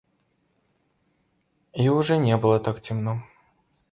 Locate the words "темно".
2.81-3.21